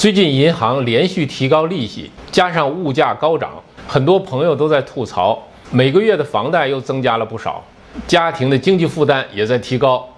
[0.00, 3.50] 最近银行连续提高利息，加上物价高涨，
[3.86, 5.38] 很多朋友都在吐槽，
[5.70, 7.62] 每个月的房贷又增加了不少，
[8.06, 10.08] 家庭的经济负担也在提高，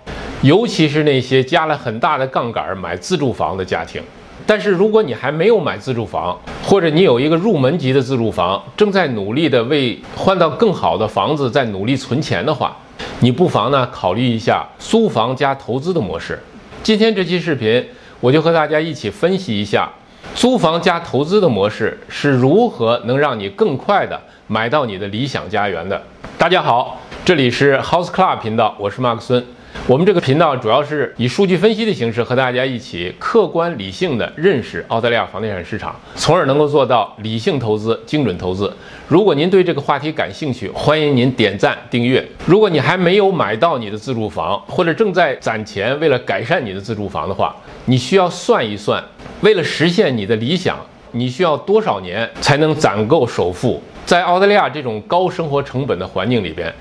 [0.43, 4.01] 尤其是那些加了很大的杠杆买自住房的家庭。
[4.47, 12.77] 但是如果你还没有买自住房，或者你有一个入门级的自住房，正在努力的为换到更好的房子在努力存钱的话，
[13.19, 16.41] 你不妨呢考虑一下租房加投资的模式。
[16.85, 17.85] 今天这期视频。
[18.23, 19.91] 我就和大家一起分析一下，
[20.33, 26.01] 租房加投资的模式是如何能让你更快的买到你的理想家园的。
[26.39, 29.45] 大家好，这里是 House Club 频道，我是 Mark 孙。
[29.89, 38.73] 我们这个频道主要是以数据分析的形式和大家一起客观理性的认识澳大利亚房地产市场，从而能够做到理性投资、精准投资。
[39.09, 42.25] 如果您对这个话题感兴趣，欢迎您点赞订阅。
[42.47, 47.55] 如果你还没有买到你的自住房，或者正在攒钱为了改善你的自住房的话，
[47.87, 49.03] 你需要算一算，
[49.41, 50.79] 为了实现你的理想，
[51.11, 53.83] 你需要多少年才能攒够首付？
[54.07, 56.73] 在澳大利亚这种高生活成本的环境里边，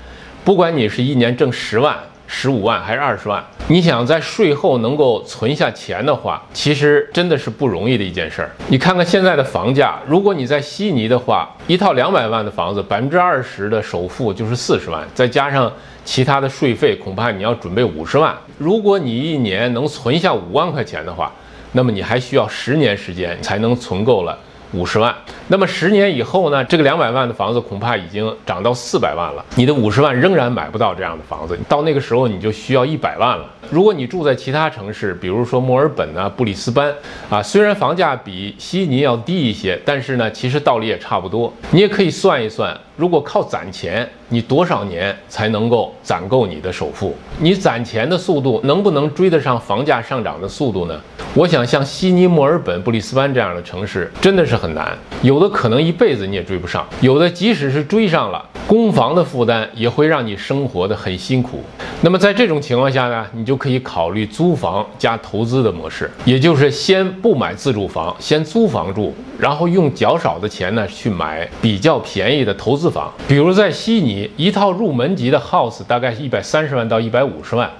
[0.44, 1.98] 不管你是一年挣十万。
[2.34, 3.44] 十五万还是二十万？
[3.68, 8.50] 你想在税后能够存下钱的话，其实真的是不容易的一件事儿。
[8.68, 15.70] 你看看现在的房价，如果你在悉尼的话，一套两百万的房子，百分之二十的首付就是四十万，再加上
[16.06, 18.34] 其他的税费，恐怕你要准备五十万。
[18.56, 21.30] 如果你一年能存下五万块钱的话，
[21.72, 24.36] 那么你还需要十年时间才能存够了。
[24.72, 25.14] 五十万，
[25.48, 26.64] 那么十年以后呢？
[26.64, 29.44] 这个两百万的房子恐怕已经涨到四百万了。
[29.54, 33.44] 你的五十万仍然买不到这样的房子，到那个时候你就需要一百万了。
[33.72, 36.94] 如果你住在其他城市，比如说墨尔本啊、布里斯班
[37.30, 41.50] 啊，虽然房价比悉尼要低一些，但是呢，其实道理也差不多。
[41.70, 47.16] 你也可以算一算，如果靠攒钱，你多少年才能够攒够你的首付？
[47.38, 51.00] 你攒钱的速度能不能追得上房价上涨的速度呢？
[51.32, 54.94] 我想像悉尼、墨尔本、布里斯班这样的城市，真的是很难。
[55.22, 61.60] 有的可能一辈子你也追不上，有的即使是追上了，公房的负担也会让你生活的很辛苦。
[62.00, 73.12] 那么在这种情况下呢，你就可以考虑租房加投资的模式，也就是先不买自住房，先租房住，然后用较少的钱呢去买比较便宜的投资房。
[73.28, 77.70] 比如在悉尼，一套入门级的 house 大概是一百三十万到一百五十万。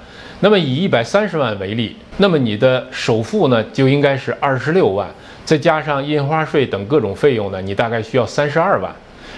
[0.41, 5.09] 那么以一百三十万为例，那么你的首付呢就应该是二十六万，
[5.47, 8.95] 再加上印花税等各种费用呢，你大概需要三十二万。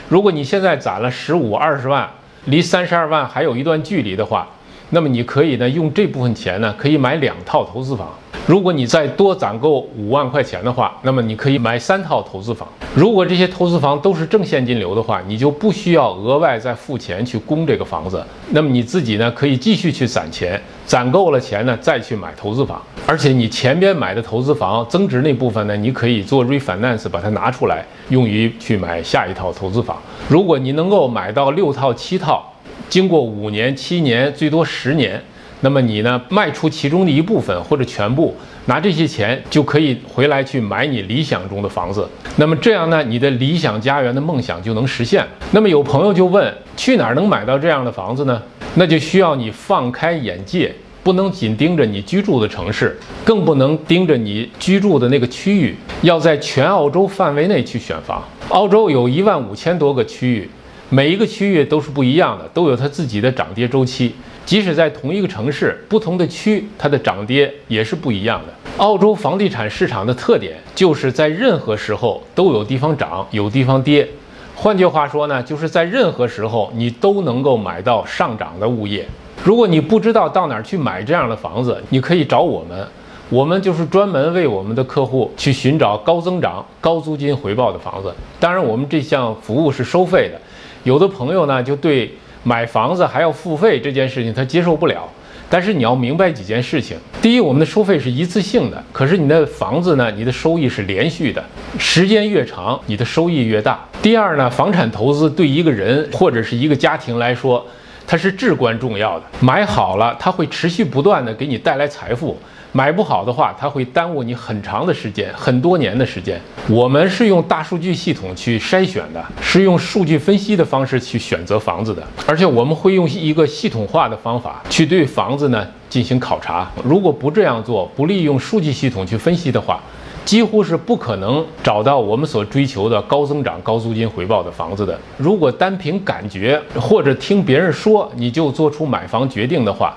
[0.08, 2.08] 如果你现在攒了十五二十万，
[2.46, 4.46] 离三十二万还有一段距离的话，
[4.90, 8.08] 那么你可以呢用这部分钱呢可以买两套投资房。
[8.46, 12.68] 如果你再多攒够五万块钱的话，那么你可以买三套投资房。
[12.94, 18.22] 如果这些投资房都是正现金流的话，你就不需要额外再付钱去供这个房子。
[18.50, 22.82] 那么你自己呢，可以继续去攒钱，攒够了钱呢，再去买投资房。
[23.06, 29.96] 而且你前边买的投资房增值那部分呢，你可以做 refinance，把它拿出来用于去买下一套投资房。
[30.28, 32.52] 如果你能够买到六套、七套，
[32.90, 35.18] 经过五年、七年，最多十年。
[35.64, 36.20] 那么你呢？
[36.28, 38.36] 卖出其中的一部分或者全部，
[38.66, 42.06] 拿这些钱就可以回来去买你理想中的房子。
[42.36, 45.26] 那么这样呢，你的理想家园的梦想就能实现。
[45.52, 48.42] 那么有朋友就问，去哪儿能买到这样的房子呢？
[48.74, 50.70] 那就需要你放开眼界，
[51.02, 58.22] 不能仅盯着你居住的城市，更不能盯着你居住的那个区域，要在全澳洲范围内去选房。
[58.50, 60.50] 澳洲有一万五千多个区域，
[60.90, 64.14] 每一个区域都是不一样的，都有它自己的涨跌周期。
[64.46, 68.52] 即使在同一个城市，不同的区，它的涨跌也是不一样的。
[68.76, 74.06] 澳洲房地产市场的特点就是在任何时候都有地方涨，有地方跌。
[74.54, 79.06] 换句话说呢，就是在任何时候你都能够买到上涨的物业。
[79.42, 82.86] 如果你不知道到哪儿去买这样的房子，你可以找我们，
[83.30, 88.14] 我们就是专门为我们的客户去寻找高增长、高租金回报的房子。
[88.38, 90.40] 当然，我们这项服务是收费的。
[90.82, 92.12] 有的朋友呢，就对。
[92.44, 95.08] 买房子还要付费这件事情他接受不了，
[95.48, 96.96] 但是你要明白几件事情。
[97.22, 101.42] 第一，我们的收费是一次性的，可是你的房子呢，你的收益是连续的，
[101.78, 103.82] 时间越长，你的收益越大。
[104.02, 107.66] 第二呢，房产投资对一个人或者是一个家庭来说，
[108.06, 109.24] 它是至关重要的。
[109.40, 112.38] 买好了，它会持续不断的给你带来财富。
[112.76, 116.40] 买不好的话，它会耽误你很长的时间，很多年的时间。
[116.68, 126.68] 我们是用大数据系统去筛选的，是用数据分析的方式去选择房子的，而且我们会用一个系统化的方法去对房子呢进行考察。
[126.82, 129.78] 如果不这样做，不利用数据系统去分析的话，
[130.24, 134.98] 几乎是不可能找到我们所追求的高增长、高租金回报的房子的。
[135.16, 139.96] 如果单凭感觉或者听别人说你就做出买房决定的话，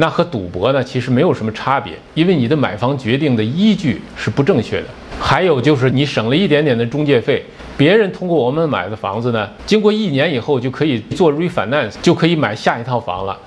[0.00, 4.86] 那和赌博呢其实没有什么差别，因为你的买房决定的依据是不正确的。
[5.20, 7.44] 还有就是你省了一点点的中介费，
[7.76, 13.38] 别人通过我们买的房子呢，经过一年以后就可以做 refinance，就可以买下一套房了。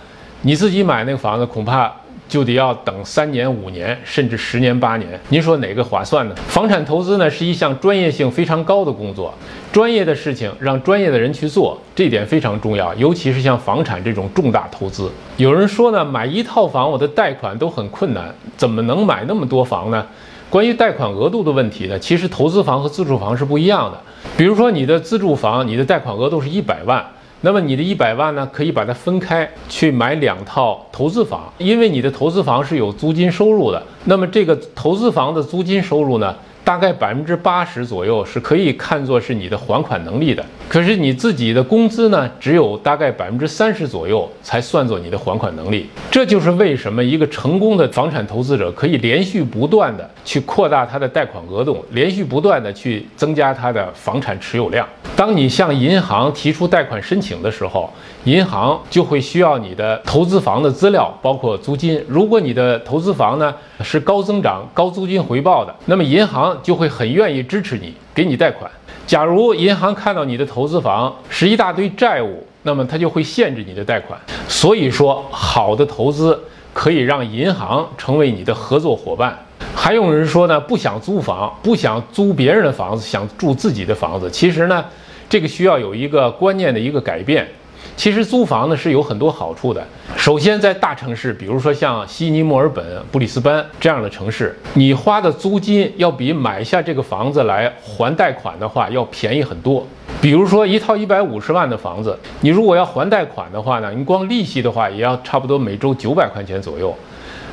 [0.43, 1.91] 你自己买那个房子恐怕。
[2.33, 5.07] 就得要等三年、五年，甚至十年、八年。
[5.29, 6.33] 您说哪个划算呢？
[6.47, 9.31] 房产投资呢是一项专业性非常高的工作，
[9.71, 12.91] 专业的事情让专业的人去做，这点非常重要。
[12.95, 20.03] 尤其是像房产这种重大投资，有人说呢，买一套房我的贷款都很困难，怎么能买那么多房呢？
[20.49, 24.01] 关于贷款额度的问题呢，其实投资房和自住房是不一样的。
[24.35, 27.05] 比如说你的自住房，你的贷款额度是一百万。
[27.45, 33.83] 那么你的一百万呢，可以把它分开去买两套投资房，因为你的投资房是有租金收入的。
[34.05, 36.33] 那么这个投资房的租金收入呢？
[36.63, 45.87] 大概百分之八十左右是可以看作是你的还款能力的，可是你自己的工资呢，只有大概百分之三十左右才算作你的还款能力。
[46.09, 54.87] 这就是为什么一个成功的房产投资者可以连续不断的去扩大他的贷款额度，连续不断的去增加他的房产持有量。
[55.15, 57.87] 当你向银行提出贷款申请的时候，
[58.23, 62.03] 银行就会需要你的投资房的资料，包括租金。
[62.07, 68.69] 如果你的投资房呢是高增长、高租金回报的，那么银行就会很愿意支持你，给你贷款。
[69.05, 74.17] 假如银行看到你的投资房是一大堆债务，那么它就会限制你的贷款。
[74.47, 76.39] 所以说，好的投资
[76.73, 79.37] 可以让银行成为你的合作伙伴。
[79.75, 84.29] 还有人说呢，不想租房，不想租别人的房子，想住自己的房子。
[84.31, 84.85] 其实呢，
[85.27, 87.47] 这个需要有一个观念的一个改变。
[87.95, 89.85] 其实租房呢是有很多好处的。
[90.17, 99.85] 首先，在大城市，比如说像悉尼、墨尔本、布里斯班这样的城市，你花的租金要比买下这个房子来还贷款的话要便宜很多。
[100.21, 106.95] 比如说一套一百五十万的房子，你如果要还贷款的话呢，你光利息的话也要差不多每周九百块钱左右。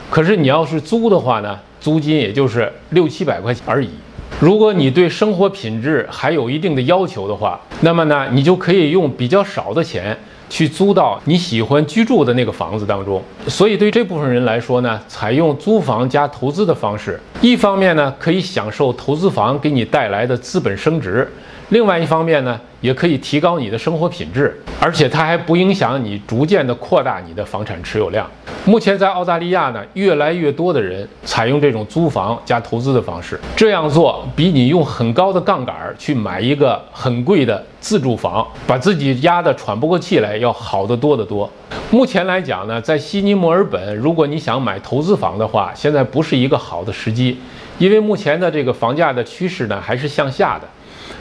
[0.09, 3.91] 可是你要是租的话呢，租金也就是六七百块钱而已。
[4.39, 10.17] 如果你对生活品质还有一定的要求的话，那么呢，你就可以用比较少的钱
[10.49, 13.23] 去租到你喜欢居住的那个房子当中。
[13.49, 21.31] 所以对这部分人来说呢，采用租房加投资的方式，一方面呢可以享受投资房给你带来的资本升值，
[21.71, 28.29] 另外一方面呢也可以提高你的生活品质，而且它还不影响你逐渐的扩大你的房产持有量。
[28.65, 33.39] 目前在澳大利亚呢，越来越多的人采用这种租房加投资的方式。
[33.57, 41.49] 这样做比你用很高的杠杆去买一个很贵的自住房，把自己压得喘不过气来，要好得多得多。
[41.93, 47.39] 目前来讲呢，在悉尼、墨尔本，如果你想买投资房的话，现在不是一个好的时机，
[47.79, 50.67] 因为目前的这个房价的趋势呢还是向下的。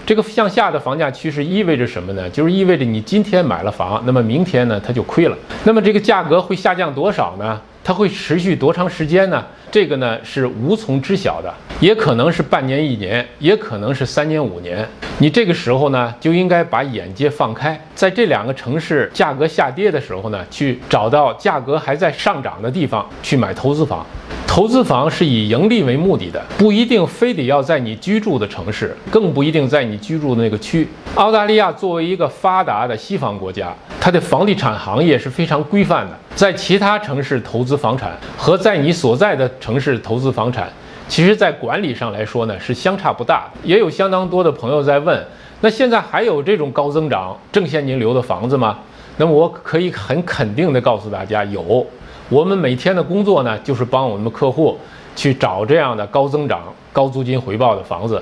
[0.06, 2.30] 这个向下的房价趋势意味着什么呢？
[2.30, 5.38] 就是意味着你今天买了房，那么明天呢，它就亏了。
[5.64, 7.60] 那么这个价格会下降多少呢？
[7.84, 9.44] 它会持续多长时间呢？
[9.72, 14.88] 这个呢是无从知晓的，也可能是半年、一年，也可能是三年、五年。
[15.20, 24.06] 你这个时候呢，就应该把眼界放开，在这两个城市价格下跌的时候呢，去找到价格还在上涨的地方去买投资房。
[24.50, 30.88] 投资房是以盈利为目的的，不一定非得要在你居住的城市，更不一定在你居住的那个区。
[31.14, 36.18] 澳大利亚作为一个发达的西方国家，它的房地产行业是非常规范的。
[36.34, 40.68] 在其他城市投资房产和在你所在的城市投资房产，
[41.08, 43.48] 其实在管理上来说呢是相差不大。
[43.64, 45.24] 也有相当多的朋友在问，
[45.62, 48.80] 那现在还有这种高增长、正现金流的房子吗？
[49.18, 51.86] 那么我可以很肯定的告诉大家，有。
[52.30, 54.78] 我们每天的工作呢，就是帮我们客户
[55.16, 56.62] 去找这样的高增长、
[56.94, 58.22] 高租金回报的房子。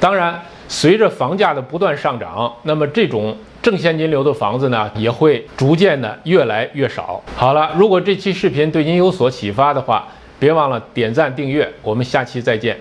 [0.00, 7.22] 当然，随着房价的不断上涨，那么这种正现金流的房子呢，也会逐渐的越来越少。
[7.36, 10.06] 好了，如果这期视频对您有所启发的话，
[10.38, 11.72] 别忘了点赞订阅。
[11.80, 12.76] 我们下期再见。